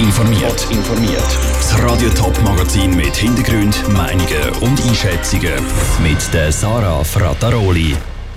[0.00, 0.66] informiert.
[0.70, 1.38] informiert.
[1.56, 5.62] Das Radio Top Magazin mit Hintergrund, Meinungen und Einschätzungen
[6.02, 7.94] mit der Sarah Frataroli.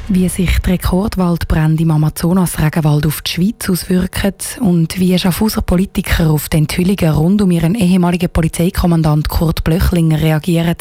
[0.09, 6.49] Wie sich die Rekordwaldbrände im Amazonas-Regenwald auf die Schweiz auswirken und wie Schaffhauser Politiker auf
[6.49, 10.75] die Enthüllungen rund um ihren ehemaligen Polizeikommandant Kurt Blöchlinger reagieren,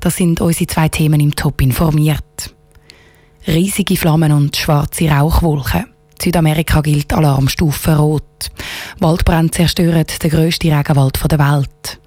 [0.00, 2.54] das sind unsere zwei Themen im Top informiert.
[3.46, 5.86] Riesige Flammen und schwarze Rauchwolken.
[6.20, 8.50] Südamerika gilt Alarmstufe Rot.
[9.00, 12.00] Waldbrände zerstören den grössten Regenwald der Welt.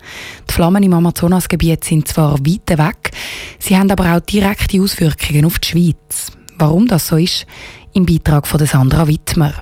[0.49, 3.11] Die Flammen im Amazonasgebiet sind zwar weit weg,
[3.59, 6.31] sie haben aber auch direkte Auswirkungen auf die Schweiz.
[6.57, 7.45] Warum das so ist,
[7.93, 9.53] im Beitrag von Sandra Wittmer.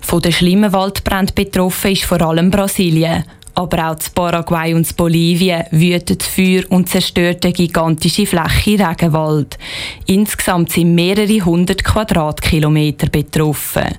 [0.00, 3.24] Von den schlimmen Waldbränden betroffen ist vor allem Brasilien
[3.56, 9.58] aber auch in Paraguay und in Bolivien wütet Feuer und zerstört eine gigantische Fläche Regenwald.
[10.06, 13.96] Insgesamt sind mehrere hundert Quadratkilometer betroffen.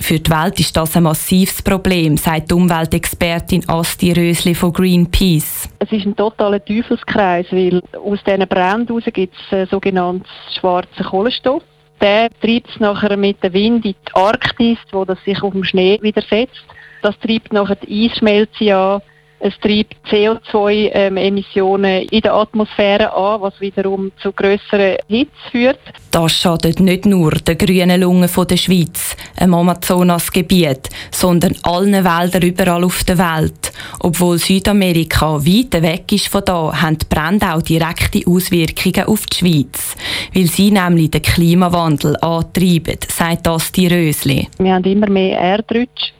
[0.00, 5.68] Für die Welt ist das ein massives Problem, sagt die Umweltexpertin Asti Rösli von Greenpeace.
[5.80, 10.24] Es ist ein totaler Teufelskreis, weil aus diesen Bränden gibt es äh, sogenannten
[10.58, 11.62] schwarzen Kohlenstoff.
[12.00, 15.64] Der treibt es nachher mit dem Wind in die Arktis, wo das sich auf dem
[15.64, 16.64] Schnee widersetzt.
[17.02, 19.02] Das treibt nachher die Eisschmelze an.
[19.44, 25.80] Es treibt CO2-Emissionen in der Atmosphäre an, was wiederum zu grösseren Hitze führt.
[26.12, 32.84] Das schadet nicht nur den grünen Lungen der Schweiz, im Amazonasgebiet, sondern allen Wäldern überall
[32.84, 33.72] auf der Welt.
[33.98, 39.38] Obwohl Südamerika weit weg ist von da, haben die Brände auch direkte Auswirkungen auf die
[39.38, 39.96] Schweiz,
[40.32, 44.46] weil sie nämlich den Klimawandel antreiben, sagt das die Rösli.
[44.58, 46.12] Wir haben immer mehr Erdrutsch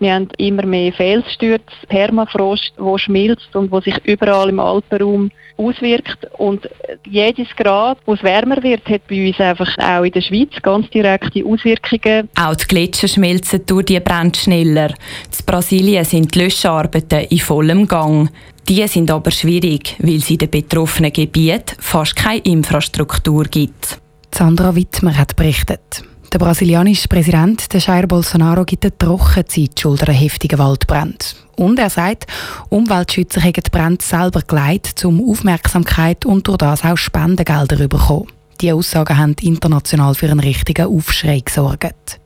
[0.00, 6.26] wir haben immer mehr Felsstürze, Permafrost, wo schmilzt und wo sich überall im Alpenraum auswirkt.
[6.38, 6.68] Und
[7.06, 10.88] jedes Grad, wo es wärmer wird, hat bei uns einfach auch in der Schweiz ganz
[10.90, 12.28] direkte Auswirkungen.
[12.40, 14.88] Auch die Gletscher schmelzen durch die Brände schneller.
[14.90, 18.30] In Brasilien sind die Löscharbeiten in vollem Gang.
[18.68, 23.98] Die sind aber schwierig, weil es in den betroffenen Gebieten fast keine Infrastruktur gibt.
[24.32, 26.04] Sandra Wittmer hat berichtet.
[26.32, 31.36] Der brasilianische Präsident Jair Bolsonaro gibt eine Trockenzeit schuld an heftigen Waldbrand.
[31.56, 32.26] Und er sagt,
[32.68, 38.26] Umweltschützer haben die Brände selber geleitet, um Aufmerksamkeit und durch das auch Spendengelder zu bekommen.
[38.60, 42.20] Diese Aussagen haben international für einen richtigen Aufschrei gesorgt.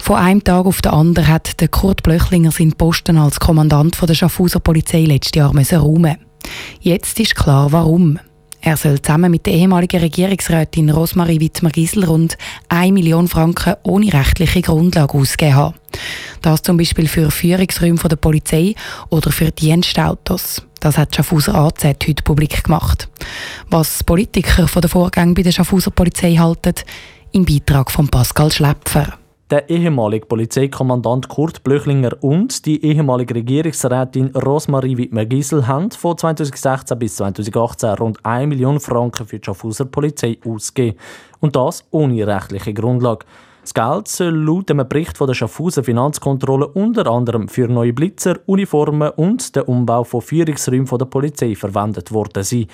[0.00, 4.14] Von einem Tag auf den anderen hat der Kurt Blöchlinger seinen Posten als Kommandant der
[4.14, 6.16] Schaffhauser Polizei letztes Jahr räumen
[6.80, 8.18] Jetzt ist klar, warum.
[8.60, 12.36] Er soll zusammen mit der ehemaligen Regierungsrätin Rosmarie Wittmer-Gisel rund
[12.68, 15.74] 1 Million Franken ohne rechtliche Grundlage ausgegeben haben.
[16.42, 18.74] Das zum Beispiel für Führungsräume der Polizei
[19.10, 20.62] oder für Dienstautos.
[20.80, 23.08] Das hat Schaffhauser AZ heute publik gemacht.
[23.70, 26.74] Was Politiker von den Vorgängen bei der Schaffhauser Polizei halten,
[27.32, 29.18] im Beitrag von Pascal Schläpfer.
[29.50, 37.16] Der ehemalige Polizeikommandant Kurt Blöchlinger und die ehemalige Regierungsrätin Rosmarie Wittmer-Giesel haben von 2016 bis
[37.16, 40.98] 2018 rund 1 Million Franken für die Schaffhauser Polizei ausgegeben.
[41.40, 43.24] Und das ohne rechtliche Grundlage.
[43.68, 48.38] Das Geld soll laut einem Bericht von der Schaffhauser Finanzkontrolle unter anderem für neue Blitzer,
[48.46, 52.64] Uniformen und den Umbau von Führungsräumen der Polizei verwendet worden sein.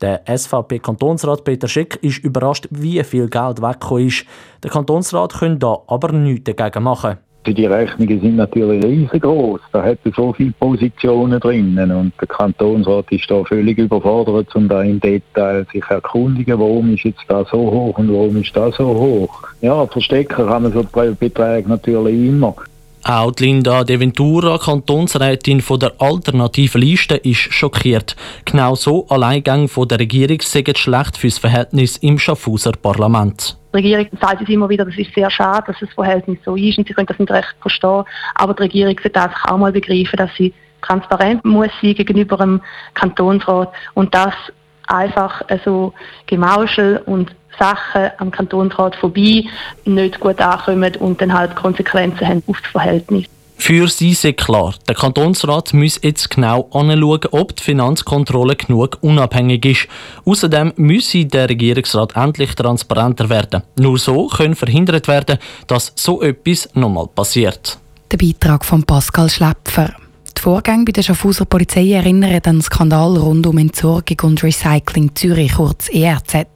[0.00, 4.24] Der SVP-Kantonsrat Peter Schick ist überrascht, wie viel Geld weggekommen ist.
[4.62, 7.18] Der Kantonsrat könnte da aber nichts dagegen machen.
[7.54, 9.60] Die Rechnungen sind natürlich riesengroß.
[9.72, 14.68] Da hat er so viele Positionen drinnen und der Kantonsrat ist da völlig überfordert, um
[14.68, 18.70] da im Detail sich erkundigen, warum ist jetzt da so hoch und warum ist da
[18.70, 19.48] so hoch.
[19.62, 22.54] Ja, verstecken kann man so Beträge natürlich immer.
[23.04, 28.16] Auch Linda De Ventura, Kantonsrätin von der alternativen Liste, ist schockiert.
[28.44, 33.56] Genau so Alleingang von der Regierung seien schlecht fürs Verhältnis im Schaffhauser Parlament.
[33.72, 36.78] Die Regierung sagt es immer wieder, das ist sehr schade, dass das Verhältnis so ist
[36.78, 38.04] und sie können das nicht recht verstehen.
[38.34, 42.60] Aber die Regierung sollte einfach auch mal begreifen, dass sie transparent muss sein gegenüber dem
[42.94, 44.34] Kantonsrat und das
[44.88, 45.92] einfach so
[46.26, 49.44] Gemauschel und Sachen am Kantonsrat vorbei
[49.84, 53.26] nicht gut ankommen und dann halt Konsequenzen haben auf das Verhältnis.
[53.60, 59.64] Für sie ist klar, der Kantonsrat muss jetzt genau anschauen, ob die Finanzkontrolle genug unabhängig
[59.66, 59.88] ist.
[60.24, 63.64] Außerdem müsse der Regierungsrat endlich transparenter werden.
[63.76, 67.78] Nur so können verhindert werden, dass so etwas nochmal passiert.
[68.12, 69.92] Der Beitrag von Pascal Schläpfer.
[70.38, 75.10] Die Vorgänge bei der Schaffhauser Polizei erinnern an den Skandal rund um Entsorgung und Recycling
[75.16, 76.46] Zürich, kurz ERZ.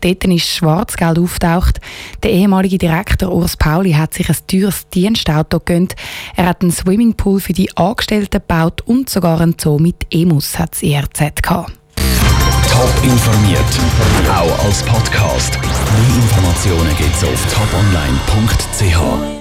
[0.00, 1.78] Dort ist Schwarzgeld auftaucht.
[2.24, 5.94] Der ehemalige Direktor Urs Pauli hat sich ein teures Dienstauto gegönnt.
[6.34, 10.72] Er hat einen Swimmingpool für die Angestellten gebaut und sogar einen Zoo mit Emus hat
[10.72, 11.72] das ERZ gehabt.
[12.68, 13.60] Top informiert,
[14.28, 15.56] auch als Podcast.
[15.60, 19.35] Mehr Informationen gibt es auf toponline.ch.